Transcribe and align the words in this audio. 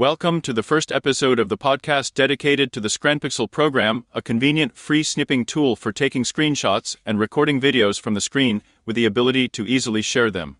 Welcome 0.00 0.40
to 0.42 0.54
the 0.54 0.62
first 0.62 0.90
episode 0.92 1.38
of 1.38 1.50
the 1.50 1.58
podcast 1.58 2.14
dedicated 2.14 2.72
to 2.72 2.80
the 2.80 2.88
ScreenPixel 2.88 3.50
program, 3.50 4.06
a 4.14 4.22
convenient 4.22 4.74
free 4.74 5.02
snipping 5.02 5.44
tool 5.44 5.76
for 5.76 5.92
taking 5.92 6.22
screenshots 6.22 6.96
and 7.04 7.18
recording 7.18 7.60
videos 7.60 8.00
from 8.00 8.14
the 8.14 8.22
screen 8.22 8.62
with 8.86 8.96
the 8.96 9.04
ability 9.04 9.46
to 9.48 9.66
easily 9.66 10.00
share 10.00 10.30
them. 10.30 10.56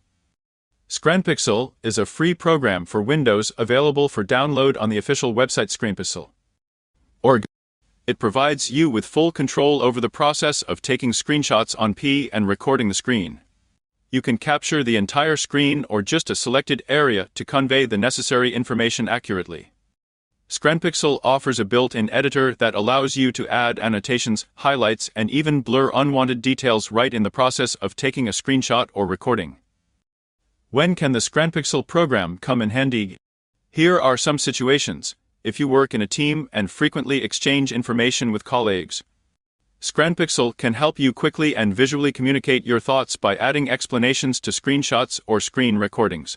ScreenPixel 0.91 1.73
is 1.83 1.97
a 1.97 2.05
free 2.05 2.35
program 2.35 2.85
for 2.85 3.01
Windows 3.01 3.51
available 3.57 4.11
for 4.11 4.23
download 4.23 4.79
on 4.79 4.91
the 4.91 4.99
official 4.99 5.33
website 5.33 5.75
ScreenPixel.org. 5.75 7.47
It 8.07 8.19
provides 8.19 8.71
you 8.71 8.91
with 8.91 9.07
full 9.07 9.33
control 9.33 9.83
over 9.83 10.03
the 10.03 10.11
process 10.11 10.61
of 10.61 10.83
taking 10.83 11.13
screenshots 11.13 11.75
on 11.79 11.95
P 11.95 12.29
and 12.31 12.47
recording 12.47 12.89
the 12.89 12.95
screen 12.95 13.41
you 14.11 14.21
can 14.21 14.37
capture 14.37 14.83
the 14.83 14.97
entire 14.97 15.37
screen 15.37 15.87
or 15.89 16.03
just 16.03 16.31
a 16.31 16.35
selected 16.35 16.83
area 16.89 17.29
to 17.35 17.45
convey 17.45 17.87
the 17.87 17.99
necessary 17.99 18.53
information 18.53 19.09
accurately. 19.09 19.73
ScreenPixel 20.49 21.21
offers 21.23 21.61
a 21.61 21.65
built-in 21.65 22.11
editor 22.11 22.57
that 22.57 22.75
allows 22.75 23.15
you 23.15 23.31
to 23.31 23.47
add 23.47 23.79
annotations, 23.79 24.47
highlights, 24.57 25.09
and 25.15 25.31
even 25.31 25.61
blur 25.61 25.93
unwanted 25.95 26.43
details 26.43 26.91
right 26.91 27.15
in 27.15 27.23
the 27.23 27.31
process 27.31 27.77
of 27.77 27.95
taking 27.95 28.27
a 28.27 28.33
screenshot 28.33 28.89
or 28.93 29.07
recording. 29.07 29.59
When 30.71 30.97
can 30.97 31.13
the 31.13 31.21
ScreenPixel 31.21 31.87
program 31.87 32.37
come 32.37 32.61
in 32.61 32.71
handy? 32.71 33.17
Here 33.71 34.01
are 34.01 34.17
some 34.17 34.39
situations. 34.39 35.15
If 35.45 35.61
you 35.61 35.69
work 35.69 35.95
in 35.95 36.03
a 36.03 36.09
team 36.09 36.49
and 36.53 36.69
frequently 36.69 37.23
exchange 37.23 37.71
information 37.71 38.33
with 38.33 38.43
colleagues, 38.43 39.05
ScreenPixel 39.81 40.59
can 40.59 40.75
help 40.75 40.99
you 40.99 41.11
quickly 41.11 41.57
and 41.57 41.75
visually 41.75 42.13
communicate 42.13 42.67
your 42.67 42.81
thoughts 42.81 43.17
by 43.17 43.35
adding 43.37 43.71
explanations 43.71 44.39
to 44.39 44.51
screenshots 44.51 45.21
or 45.27 45.41
screen 45.41 45.79
recordings. 45.79 46.37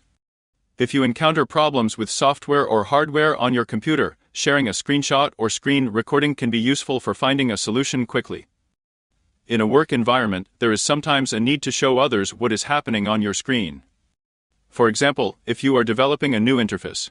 If 0.78 0.94
you 0.94 1.04
encounter 1.04 1.46
problems 1.46 1.98
with 1.98 2.10
software 2.10 2.66
or 2.66 2.86
hardware 2.86 3.36
on 3.36 3.54
your 3.54 3.66
computer, 3.66 4.16
sharing 4.32 4.70
a 4.70 4.72
screenshot 4.72 5.34
or 5.38 5.50
screen 5.50 5.90
recording 5.90 6.36
can 6.36 6.52
be 6.52 6.58
useful 6.58 7.02
for 7.02 7.14
finding 7.14 7.52
a 7.52 7.58
solution 7.58 8.06
quickly. 8.06 8.46
In 9.46 9.60
a 9.60 9.68
work 9.68 9.92
environment, 9.92 10.48
there 10.60 10.72
is 10.72 10.82
sometimes 10.82 11.34
a 11.34 11.40
need 11.42 11.62
to 11.64 11.72
show 11.72 11.98
others 11.98 12.34
what 12.34 12.54
is 12.54 12.64
happening 12.64 13.10
on 13.10 13.22
your 13.22 13.34
screen. 13.34 13.84
For 14.70 14.88
example, 14.88 15.38
if 15.46 15.66
you 15.66 15.76
are 15.76 15.84
developing 15.84 16.34
a 16.34 16.40
new 16.40 16.60
interface, 16.60 17.10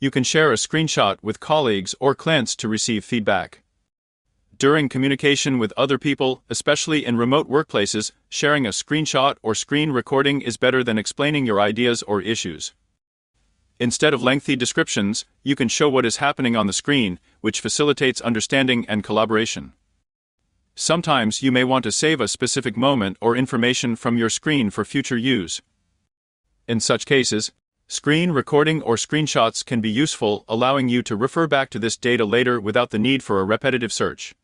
you 0.00 0.10
can 0.10 0.24
share 0.24 0.50
a 0.50 0.56
screenshot 0.56 1.18
with 1.22 1.38
colleagues 1.38 1.94
or 2.00 2.16
clients 2.16 2.56
to 2.56 2.68
receive 2.68 3.04
feedback. 3.04 3.62
During 4.58 4.88
communication 4.88 5.60
with 5.60 5.72
other 5.76 5.98
people, 5.98 6.42
especially 6.50 7.06
in 7.06 7.16
remote 7.16 7.48
workplaces, 7.48 8.10
sharing 8.28 8.66
a 8.66 8.70
screenshot 8.70 9.36
or 9.40 9.54
screen 9.54 9.92
recording 9.92 10.40
is 10.40 10.56
better 10.56 10.82
than 10.82 10.98
explaining 10.98 11.46
your 11.46 11.60
ideas 11.60 12.02
or 12.02 12.20
issues. 12.20 12.74
Instead 13.78 14.12
of 14.12 14.20
lengthy 14.20 14.56
descriptions, 14.56 15.24
you 15.44 15.54
can 15.54 15.68
show 15.68 15.88
what 15.88 16.04
is 16.04 16.16
happening 16.16 16.56
on 16.56 16.66
the 16.66 16.72
screen, 16.72 17.20
which 17.40 17.60
facilitates 17.60 18.20
understanding 18.20 18.84
and 18.88 19.04
collaboration. 19.04 19.74
Sometimes 20.74 21.40
you 21.40 21.52
may 21.52 21.62
want 21.62 21.84
to 21.84 21.92
save 21.92 22.20
a 22.20 22.26
specific 22.26 22.76
moment 22.76 23.16
or 23.20 23.36
information 23.36 23.94
from 23.94 24.18
your 24.18 24.28
screen 24.28 24.70
for 24.70 24.84
future 24.84 25.16
use. 25.16 25.62
In 26.66 26.80
such 26.80 27.06
cases, 27.06 27.52
screen 27.86 28.32
recording 28.32 28.82
or 28.82 28.96
screenshots 28.96 29.64
can 29.64 29.80
be 29.80 29.88
useful, 29.88 30.44
allowing 30.48 30.88
you 30.88 31.04
to 31.04 31.14
refer 31.14 31.46
back 31.46 31.70
to 31.70 31.78
this 31.78 31.96
data 31.96 32.24
later 32.24 32.60
without 32.60 32.90
the 32.90 32.98
need 32.98 33.22
for 33.22 33.38
a 33.38 33.44
repetitive 33.44 33.92
search. 33.92 34.34